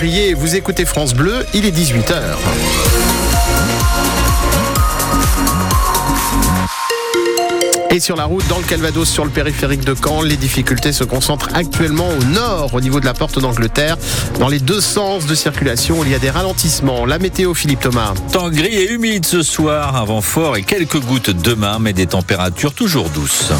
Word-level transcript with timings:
Vous 0.00 0.54
écoutez 0.54 0.84
France 0.84 1.12
Bleu, 1.12 1.44
il 1.54 1.66
est 1.66 1.76
18h. 1.76 2.14
Et 7.90 7.98
sur 7.98 8.14
la 8.14 8.26
route, 8.26 8.46
dans 8.46 8.58
le 8.58 8.64
Calvados, 8.64 9.08
sur 9.08 9.24
le 9.24 9.30
périphérique 9.32 9.84
de 9.84 9.96
Caen, 10.00 10.22
les 10.22 10.36
difficultés 10.36 10.92
se 10.92 11.02
concentrent 11.02 11.48
actuellement 11.52 12.10
au 12.10 12.24
nord, 12.26 12.74
au 12.74 12.80
niveau 12.80 13.00
de 13.00 13.06
la 13.06 13.14
porte 13.14 13.40
d'Angleterre. 13.40 13.96
Dans 14.38 14.46
les 14.46 14.60
deux 14.60 14.80
sens 14.80 15.26
de 15.26 15.34
circulation, 15.34 16.04
il 16.04 16.12
y 16.12 16.14
a 16.14 16.20
des 16.20 16.30
ralentissements. 16.30 17.04
La 17.04 17.18
météo, 17.18 17.52
Philippe 17.54 17.80
Thomas. 17.80 18.14
Temps 18.30 18.50
gris 18.50 18.76
et 18.76 18.92
humide 18.92 19.26
ce 19.26 19.42
soir, 19.42 19.96
un 19.96 20.04
vent 20.04 20.20
fort 20.20 20.56
et 20.56 20.62
quelques 20.62 21.00
gouttes 21.00 21.30
demain, 21.30 21.78
mais 21.80 21.92
des 21.92 22.06
températures 22.06 22.72
toujours 22.72 23.10
douces. 23.10 23.50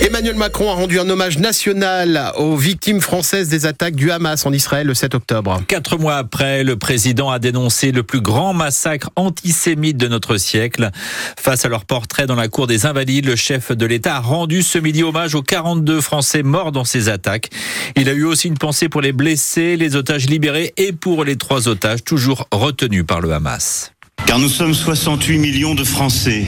Emmanuel 0.00 0.36
Macron 0.36 0.70
a 0.70 0.74
rendu 0.74 1.00
un 1.00 1.08
hommage 1.08 1.38
national 1.38 2.32
aux 2.36 2.56
victimes 2.56 3.00
françaises 3.00 3.48
des 3.48 3.66
attaques 3.66 3.96
du 3.96 4.10
Hamas 4.10 4.46
en 4.46 4.52
Israël 4.52 4.86
le 4.86 4.94
7 4.94 5.14
octobre. 5.14 5.60
Quatre 5.66 5.98
mois 5.98 6.16
après, 6.16 6.62
le 6.62 6.76
président 6.76 7.30
a 7.30 7.38
dénoncé 7.38 7.90
le 7.90 8.02
plus 8.02 8.20
grand 8.20 8.54
massacre 8.54 9.10
antisémite 9.16 9.96
de 9.96 10.06
notre 10.06 10.36
siècle. 10.36 10.90
Face 11.38 11.64
à 11.64 11.68
leur 11.68 11.84
portrait 11.84 12.26
dans 12.26 12.36
la 12.36 12.48
cour 12.48 12.66
des 12.66 12.86
Invalides, 12.86 13.26
le 13.26 13.36
chef 13.36 13.72
de 13.72 13.86
l'État 13.86 14.16
a 14.16 14.20
rendu 14.20 14.62
ce 14.62 14.78
midi 14.78 15.02
hommage 15.02 15.34
aux 15.34 15.42
42 15.42 16.00
Français 16.00 16.42
morts 16.42 16.72
dans 16.72 16.84
ces 16.84 17.08
attaques. 17.08 17.50
Il 17.96 18.08
a 18.08 18.12
eu 18.12 18.24
aussi 18.24 18.48
une 18.48 18.58
pensée 18.58 18.88
pour 18.88 19.00
les 19.00 19.12
blessés, 19.12 19.76
les 19.76 19.96
otages 19.96 20.26
libérés 20.26 20.72
et 20.76 20.92
pour 20.92 21.24
les 21.24 21.36
trois 21.36 21.68
otages 21.68 22.04
toujours 22.04 22.46
retenus 22.52 23.04
par 23.06 23.20
le 23.20 23.32
Hamas. 23.32 23.92
Car 24.26 24.38
nous 24.38 24.48
sommes 24.48 24.74
68 24.74 25.38
millions 25.38 25.74
de 25.74 25.84
Français 25.84 26.44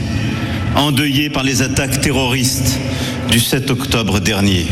endeuillés 0.75 1.29
par 1.29 1.43
les 1.43 1.61
attaques 1.61 1.99
terroristes 2.01 2.79
du 3.31 3.39
7 3.39 3.71
octobre 3.71 4.19
dernier. 4.19 4.67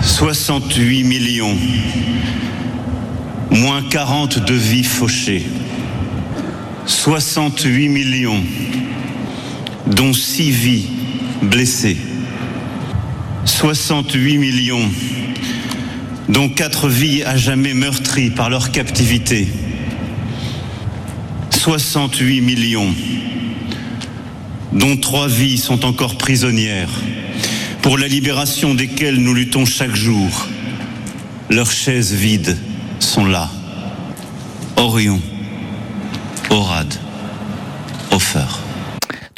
68 0.00 1.04
millions, 1.04 1.54
moins 3.50 3.82
40 3.82 4.38
de 4.46 4.54
vies 4.54 4.84
fauchées. 4.84 5.44
68 6.86 7.88
millions, 7.90 8.42
dont 9.86 10.14
6 10.14 10.50
vies 10.50 10.86
blessées. 11.42 11.98
68 13.44 14.38
millions, 14.38 14.88
dont 16.30 16.48
4 16.48 16.88
vies 16.88 17.22
à 17.22 17.36
jamais 17.36 17.74
meurtries 17.74 18.30
par 18.30 18.48
leur 18.48 18.72
captivité. 18.72 19.46
68 21.50 22.40
millions 22.40 22.94
dont 24.72 24.96
trois 24.96 25.28
vies 25.28 25.58
sont 25.58 25.84
encore 25.84 26.16
prisonnières, 26.16 26.90
pour 27.82 27.98
la 27.98 28.08
libération 28.08 28.74
desquelles 28.74 29.16
nous 29.16 29.34
luttons 29.34 29.64
chaque 29.64 29.94
jour. 29.94 30.46
Leurs 31.48 31.70
chaises 31.70 32.12
vides 32.12 32.56
sont 33.00 33.24
là. 33.24 33.50
Orion, 34.76 35.20
Orad, 36.50 36.94
Offer. 38.12 38.59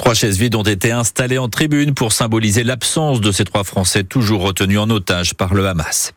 Trois 0.03 0.15
chaises 0.15 0.37
vides 0.37 0.57
ont 0.57 0.65
été 0.65 0.91
installées 0.91 1.39
en 1.39 1.49
tribune 1.49 1.95
pour 1.95 2.13
symboliser 2.13 2.65
l'absence 2.65 3.21
de 3.21 3.31
ces 3.31 3.45
trois 3.45 3.63
Français 3.63 4.03
toujours 4.03 4.43
retenus 4.43 4.81
en 4.81 4.91
otage 4.91 5.35
par 5.35 5.55
le 5.55 5.65
Hamas. 5.69 6.13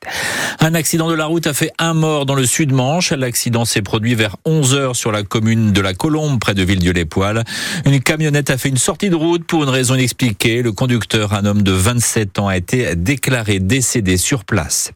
Un 0.60 0.74
accident 0.74 1.08
de 1.08 1.14
la 1.14 1.28
route 1.28 1.46
a 1.46 1.54
fait 1.54 1.72
un 1.78 1.94
mort 1.94 2.26
dans 2.26 2.34
le 2.34 2.48
sud-Manche. 2.48 3.12
L'accident 3.12 3.64
s'est 3.64 3.84
produit 3.84 4.16
vers 4.16 4.38
11 4.44 4.74
heures 4.74 4.96
sur 4.96 5.12
la 5.12 5.22
commune 5.22 5.72
de 5.72 5.82
la 5.82 5.94
Colombe, 5.94 6.40
près 6.40 6.56
de 6.56 6.64
Villedieu-les-Poils. 6.64 7.44
Une 7.86 8.02
camionnette 8.02 8.50
a 8.50 8.58
fait 8.58 8.70
une 8.70 8.78
sortie 8.78 9.12
de 9.12 9.16
route 9.16 9.46
pour 9.46 9.62
une 9.62 9.70
raison 9.70 9.94
inexpliquée. 9.94 10.64
Le 10.64 10.72
conducteur, 10.72 11.34
un 11.34 11.46
homme 11.46 11.62
de 11.62 11.72
27 11.72 12.40
ans, 12.40 12.48
a 12.48 12.58
été 12.58 12.96
déclaré 12.96 13.60
décédé 13.60 14.18
sur 14.18 14.46
place. 14.46 14.94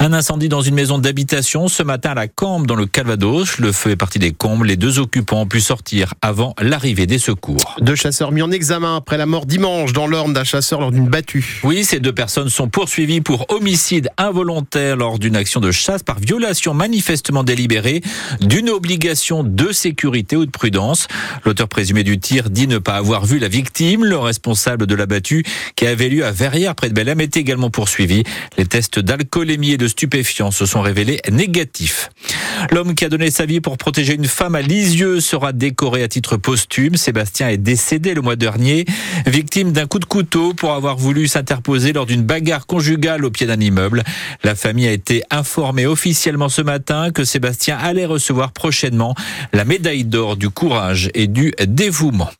Un 0.00 0.12
incendie 0.12 0.50
dans 0.50 0.60
une 0.60 0.74
maison 0.74 0.98
d'habitation 0.98 1.66
ce 1.68 1.82
matin 1.82 2.10
à 2.10 2.14
la 2.14 2.28
Cambre 2.28 2.66
dans 2.66 2.74
le 2.76 2.84
Calvados. 2.84 3.58
Le 3.58 3.72
feu 3.72 3.92
est 3.92 3.96
parti 3.96 4.18
des 4.18 4.32
combles. 4.32 4.66
Les 4.66 4.76
deux 4.76 4.98
occupants 4.98 5.40
ont 5.40 5.46
pu 5.46 5.62
sortir 5.62 6.12
avant 6.20 6.54
l'arrivée 6.60 7.06
des 7.06 7.18
secours. 7.18 7.76
Mis 8.26 8.42
en 8.42 8.50
examen 8.50 8.96
après 8.96 9.16
la 9.16 9.26
mort 9.26 9.46
dimanche 9.46 9.92
dans 9.92 10.08
l'Orne 10.08 10.32
d'un 10.32 10.42
chasseur 10.42 10.80
lors 10.80 10.90
d'une 10.90 11.08
battue. 11.08 11.60
Oui, 11.62 11.84
ces 11.84 12.00
deux 12.00 12.12
personnes 12.12 12.48
sont 12.48 12.68
poursuivies 12.68 13.20
pour 13.20 13.46
homicide 13.48 14.10
involontaire 14.18 14.96
lors 14.96 15.20
d'une 15.20 15.36
action 15.36 15.60
de 15.60 15.70
chasse 15.70 16.02
par 16.02 16.18
violation 16.18 16.74
manifestement 16.74 17.44
délibérée 17.44 18.02
d'une 18.40 18.70
obligation 18.70 19.44
de 19.44 19.70
sécurité 19.70 20.36
ou 20.36 20.46
de 20.46 20.50
prudence. 20.50 21.06
L'auteur 21.44 21.68
présumé 21.68 22.02
du 22.02 22.18
tir 22.18 22.50
dit 22.50 22.66
ne 22.66 22.78
pas 22.78 22.96
avoir 22.96 23.24
vu 23.24 23.38
la 23.38 23.46
victime. 23.46 24.04
Le 24.04 24.18
responsable 24.18 24.86
de 24.86 24.96
la 24.96 25.06
battue 25.06 25.44
qui 25.76 25.86
avait 25.86 26.08
lieu 26.08 26.26
à 26.26 26.32
Verrières 26.32 26.74
près 26.74 26.88
de 26.88 26.94
Belém 26.94 27.20
est 27.20 27.36
également 27.36 27.70
poursuivi. 27.70 28.24
Les 28.56 28.66
tests 28.66 28.98
d'alcoolémie 28.98 29.72
et 29.72 29.78
de 29.78 29.86
stupéfiants 29.86 30.50
se 30.50 30.66
sont 30.66 30.80
révélés 30.80 31.20
négatifs. 31.30 32.10
L'homme 32.72 32.96
qui 32.96 33.04
a 33.04 33.08
donné 33.08 33.30
sa 33.30 33.46
vie 33.46 33.60
pour 33.60 33.78
protéger 33.78 34.14
une 34.14 34.26
femme 34.26 34.56
à 34.56 34.62
Lisieux 34.62 35.20
sera 35.20 35.52
décoré 35.52 36.02
à 36.02 36.08
titre 36.08 36.36
posthume. 36.36 36.96
Sébastien 36.96 37.48
est 37.48 37.58
décédé 37.58 38.07
le 38.14 38.22
mois 38.22 38.36
dernier, 38.36 38.84
victime 39.26 39.72
d'un 39.72 39.86
coup 39.86 39.98
de 39.98 40.04
couteau 40.04 40.54
pour 40.54 40.72
avoir 40.72 40.96
voulu 40.96 41.28
s'interposer 41.28 41.92
lors 41.92 42.06
d'une 42.06 42.22
bagarre 42.22 42.66
conjugale 42.66 43.24
au 43.24 43.30
pied 43.30 43.46
d'un 43.46 43.60
immeuble. 43.60 44.04
La 44.44 44.54
famille 44.54 44.88
a 44.88 44.92
été 44.92 45.22
informée 45.30 45.86
officiellement 45.86 46.48
ce 46.48 46.62
matin 46.62 47.10
que 47.10 47.24
Sébastien 47.24 47.76
allait 47.76 48.06
recevoir 48.06 48.52
prochainement 48.52 49.14
la 49.52 49.64
médaille 49.64 50.04
d'or 50.04 50.36
du 50.36 50.50
courage 50.50 51.10
et 51.14 51.26
du 51.26 51.52
dévouement. 51.66 52.30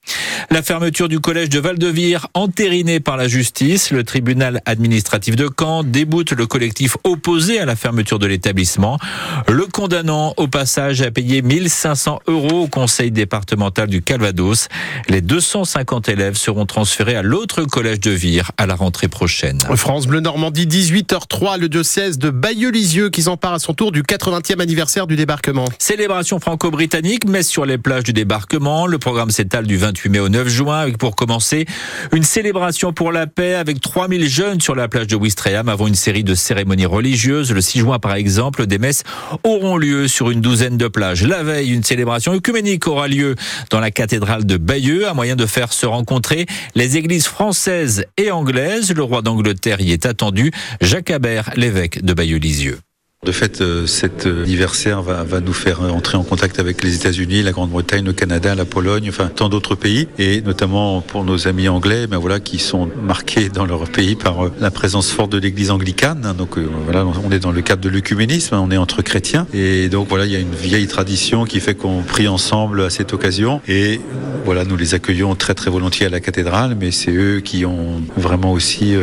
La 0.51 0.63
fermeture 0.63 1.09
du 1.09 1.21
collège 1.21 1.51
de 1.51 1.59
Val-de-Vire, 1.59 2.29
entérinée 2.33 3.01
par 3.01 3.17
la 3.17 3.29
justice, 3.29 3.91
le 3.91 4.03
tribunal 4.03 4.63
administratif 4.65 5.37
de 5.37 5.49
Caen 5.59 5.85
déboute 5.85 6.33
le 6.33 6.47
collectif 6.47 6.97
opposé 7.05 7.59
à 7.59 7.67
la 7.67 7.77
fermeture 7.77 8.19
de 8.19 8.27
l'établissement. 8.27 8.99
Le 9.47 9.67
condamnant 9.67 10.33
au 10.37 10.49
passage 10.49 11.03
à 11.03 11.11
payer 11.11 11.43
1500 11.43 12.21
euros 12.29 12.63
au 12.63 12.67
conseil 12.69 13.11
départemental 13.11 13.89
du 13.89 14.01
Calvados. 14.01 14.69
Les 15.09 15.21
250 15.59 16.09
élèves 16.09 16.37
seront 16.37 16.67
transférés 16.67 17.17
à 17.17 17.23
l'autre 17.23 17.65
collège 17.65 17.99
de 17.99 18.13
Vire 18.13 18.53
à 18.59 18.67
la 18.67 18.77
rentrée 18.77 19.09
prochaine. 19.09 19.59
France 19.75 20.07
Bleu 20.07 20.21
Normandie, 20.21 20.67
18h03, 20.67 21.59
le 21.59 21.69
diocèse 21.69 22.17
de 22.17 22.31
Bayeux-Lisieux 22.31 23.11
qui 23.11 23.23
s'empare 23.23 23.55
à 23.55 23.59
son 23.59 23.75
tour 23.75 23.91
du 23.91 24.03
80e 24.03 24.61
anniversaire 24.61 25.09
du 25.09 25.17
débarquement. 25.17 25.65
Célébration 25.81 26.39
franco-britannique, 26.39 27.27
messe 27.27 27.49
sur 27.49 27.67
les 27.67 27.77
plages 27.77 28.05
du 28.05 28.13
débarquement. 28.13 28.87
Le 28.87 28.99
programme 28.99 29.31
s'étale 29.31 29.67
du 29.67 29.77
28 29.77 30.09
mai 30.11 30.21
au 30.21 30.29
9 30.29 30.49
juin 30.49 30.79
avec 30.79 30.97
pour 30.97 31.17
commencer 31.17 31.67
une 32.13 32.23
célébration 32.23 32.93
pour 32.93 33.11
la 33.11 33.27
paix 33.27 33.55
avec 33.55 33.81
3000 33.81 34.29
jeunes 34.29 34.61
sur 34.61 34.77
la 34.77 34.87
plage 34.87 35.09
de 35.09 35.17
Ouistreham 35.17 35.69
avant 35.69 35.89
une 35.89 35.97
série 35.97 36.23
de 36.23 36.37
cérémonies 36.37 36.87
religieuses. 36.87 37.53
Le 37.53 37.61
6 37.61 37.81
juin 37.81 37.99
par 37.99 38.15
exemple, 38.15 38.67
des 38.67 38.79
messes 38.79 39.03
auront 39.43 39.77
lieu 39.77 40.07
sur 40.07 40.31
une 40.31 40.41
douzaine 40.41 40.77
de 40.77 40.87
plages. 40.87 41.25
La 41.25 41.43
veille, 41.43 41.71
une 41.71 41.83
célébration 41.83 42.33
œcuménique 42.33 42.87
aura 42.87 43.09
lieu 43.09 43.35
dans 43.71 43.81
la 43.81 43.91
cathédrale 43.91 44.47
de 44.47 44.57
Bayeux, 44.57 45.09
un 45.09 45.15
moyen 45.15 45.35
de 45.35 45.48
faire 45.49 45.73
se 45.73 45.87
rencontrer 45.87 46.47
les 46.75 46.97
églises 46.97 47.27
françaises 47.27 48.05
et 48.17 48.31
anglaises. 48.31 48.93
Le 48.95 49.03
roi 49.03 49.23
d'Angleterre 49.23 49.81
y 49.81 49.93
est 49.93 50.07
attendu. 50.07 50.53
Jacques 50.81 51.11
Habert, 51.11 51.51
l'évêque 51.57 52.05
de 52.05 52.13
Bayeux-Lisieux. 52.13 52.79
De 53.27 53.33
fait, 53.33 53.61
euh, 53.61 53.85
cet 53.89 54.27
anniversaire 54.27 55.03
va, 55.03 55.25
va, 55.25 55.41
nous 55.41 55.53
faire 55.53 55.83
entrer 55.83 56.17
en 56.17 56.23
contact 56.23 56.61
avec 56.61 56.85
les 56.85 56.95
États-Unis, 56.95 57.43
la 57.43 57.51
Grande-Bretagne, 57.51 58.05
le 58.05 58.13
Canada, 58.13 58.55
la 58.55 58.65
Pologne, 58.65 59.07
enfin 59.09 59.27
tant 59.27 59.49
d'autres 59.49 59.75
pays, 59.75 60.07
et 60.21 60.41
notamment 60.41 61.01
pour 61.01 61.25
nos 61.25 61.49
amis 61.49 61.69
anglais, 61.69 62.07
ben 62.07 62.19
voilà, 62.19 62.39
qui 62.39 62.61
sont 62.61 62.89
marqués 63.03 63.49
dans 63.49 63.67
leur 63.67 63.91
pays 63.91 64.15
par 64.15 64.47
euh, 64.47 64.53
la 64.61 64.71
présence 64.71 65.11
forte 65.11 65.33
de 65.33 65.39
l'Église 65.39 65.73
anglicane. 65.73 66.33
Donc 66.39 66.59
euh, 66.59 66.69
voilà, 66.85 67.05
on 67.05 67.33
est 67.33 67.41
dans 67.41 67.51
le 67.51 67.61
cadre 67.61 67.83
de 67.83 67.89
l'œcuménisme, 67.89 68.55
on 68.55 68.71
est 68.71 68.77
entre 68.77 69.03
chrétiens, 69.03 69.49
et 69.53 69.89
donc 69.89 70.09
voilà, 70.09 70.25
il 70.25 70.31
y 70.31 70.37
a 70.37 70.41
une 70.41 70.55
vieille 70.55 70.87
tradition 70.87 71.45
qui 71.45 71.59
fait 71.59 71.75
qu'on 71.75 72.03
prie 72.03 72.29
ensemble 72.29 72.83
à 72.83 72.89
cette 72.89 73.13
occasion, 73.13 73.61
et 73.67 74.01
voilà, 74.45 74.65
nous 74.65 74.77
les 74.77 74.95
accueillons 74.95 75.35
très 75.35 75.55
très 75.55 75.73
volontiers 75.73 76.07
à 76.07 76.11
la 76.11 76.21
cathédrale, 76.21 76.77
mais 76.79 76.93
c'est 76.93 77.11
eux 77.11 77.41
qui 77.41 77.65
ont 77.67 78.01
vraiment 78.17 78.53
aussi 78.53 78.95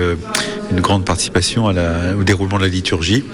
une 0.71 0.79
grande 0.79 1.03
participation 1.03 1.67
à 1.67 1.73
la, 1.73 2.15
au 2.17 2.23
déroulement 2.23 2.57
de 2.57 2.63
la 2.63 2.69
liturgie. 2.69 3.25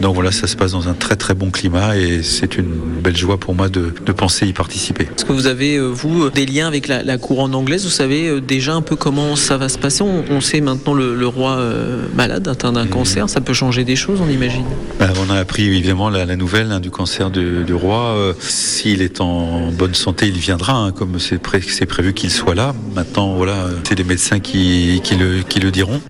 Donc 0.00 0.14
voilà, 0.14 0.30
ça 0.32 0.46
se 0.46 0.56
passe 0.56 0.72
dans 0.72 0.88
un 0.88 0.94
très 0.94 1.16
très 1.16 1.34
bon 1.34 1.50
climat 1.50 1.96
et 1.96 2.22
c'est 2.22 2.56
une 2.56 2.72
belle 3.02 3.16
joie 3.16 3.38
pour 3.38 3.54
moi 3.54 3.68
de, 3.68 3.92
de 4.04 4.12
penser 4.12 4.46
y 4.46 4.52
participer. 4.52 5.04
Est-ce 5.04 5.24
que 5.24 5.32
vous 5.32 5.46
avez, 5.46 5.78
vous, 5.78 6.30
des 6.30 6.46
liens 6.46 6.68
avec 6.68 6.86
la, 6.86 7.02
la 7.02 7.18
couronne 7.18 7.54
anglaise? 7.54 7.84
Vous 7.84 7.90
savez 7.90 8.40
déjà 8.40 8.74
un 8.74 8.82
peu 8.82 8.96
comment 8.96 9.36
ça 9.36 9.56
va 9.56 9.68
se 9.68 9.78
passer? 9.78 10.02
On, 10.02 10.24
on, 10.30 10.40
sait 10.40 10.60
maintenant 10.60 10.94
le, 10.94 11.14
le 11.14 11.26
roi 11.26 11.56
euh, 11.56 12.06
malade, 12.14 12.46
atteint 12.46 12.72
d'un 12.72 12.84
mmh. 12.84 12.90
cancer, 12.90 13.28
ça 13.28 13.40
peut 13.40 13.54
changer 13.54 13.84
des 13.84 13.96
choses, 13.96 14.20
on 14.20 14.28
imagine 14.28 14.64
ben, 14.98 15.12
On 15.26 15.32
a 15.32 15.38
appris 15.38 15.64
évidemment 15.64 16.10
la, 16.10 16.24
la 16.24 16.36
nouvelle 16.36 16.70
hein, 16.72 16.80
du 16.80 16.90
cancer 16.90 17.30
du, 17.30 17.64
du 17.64 17.74
roi. 17.74 18.16
Euh, 18.16 18.32
S'il 18.40 19.02
est 19.02 19.20
en 19.20 19.70
bonne 19.72 19.94
santé, 19.94 20.28
il 20.28 20.38
viendra, 20.38 20.74
hein, 20.74 20.92
comme 20.92 21.18
c'est 21.18 21.38
pré 21.38 21.60
prévu 21.88 22.12
qu'il 22.12 22.30
soit 22.30 22.54
là. 22.54 22.74
Maintenant, 22.94 23.34
voilà, 23.34 23.68
c'est 23.84 23.96
les 23.96 24.04
médecins 24.04 24.40
qui, 24.40 25.00
qui, 25.02 25.16
le, 25.16 25.42
qui 25.42 25.60
le 25.60 25.70
diront. 25.70 26.00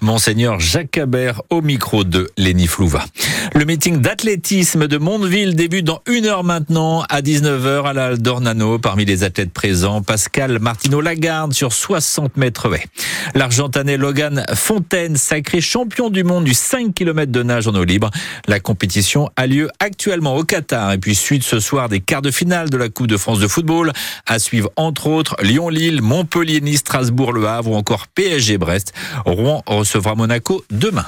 Monseigneur 0.00 0.58
Jacques 0.58 0.98
Habert 0.98 1.42
au 1.50 1.60
micro 1.62 2.04
de 2.04 2.28
Léni 2.36 2.66
Flouva. 2.66 3.04
Le 3.54 3.64
meeting 3.64 4.00
d'athlétisme 4.00 4.86
de 4.86 4.98
Mondeville 4.98 5.54
débute 5.54 5.84
dans 5.84 6.02
une 6.06 6.26
heure 6.26 6.44
maintenant 6.44 7.02
à 7.08 7.22
19h 7.22 7.84
à 7.84 7.92
la 7.92 8.16
Dornano. 8.16 8.78
Parmi 8.78 9.04
les 9.04 9.24
athlètes 9.24 9.52
présents, 9.52 10.02
Pascal 10.02 10.58
Martino-Lagarde 10.58 11.52
sur 11.52 11.72
60 11.72 12.36
mètres 12.36 12.74
haies. 12.74 12.86
L'Argentanais 13.34 13.96
Logan 13.96 14.44
Fontaine, 14.54 15.16
sacré 15.16 15.60
champion 15.60 16.10
du 16.10 16.24
monde 16.24 16.44
du 16.44 16.54
5 16.54 16.94
km 16.94 17.32
de 17.32 17.42
nage 17.42 17.66
en 17.66 17.74
eau 17.74 17.84
libre. 17.84 18.10
La 18.46 18.60
compétition 18.60 19.30
a 19.36 19.46
lieu 19.46 19.70
actuellement 19.80 20.36
au 20.36 20.44
Qatar 20.44 20.92
et 20.92 20.98
puis 20.98 21.14
suite 21.14 21.42
ce 21.42 21.60
soir 21.60 21.88
des 21.88 22.00
quarts 22.00 22.22
de 22.22 22.30
finale 22.30 22.70
de 22.70 22.76
la 22.76 22.88
Coupe 22.88 23.06
de 23.06 23.16
France 23.16 23.38
de 23.38 23.48
football. 23.48 23.92
À 24.26 24.38
suivre 24.38 24.70
entre 24.76 25.06
autres 25.06 25.36
Lyon-Lille, 25.42 26.02
Montpellier-Nice, 26.02 26.80
Strasbourg-Le 26.80 27.46
Havre 27.46 27.70
ou 27.70 27.74
encore 27.74 28.06
PSG-Brest. 28.08 28.92
Rouen 29.24 29.62
recevra 29.66 30.14
Monaco 30.14 30.64
demain. 30.70 31.06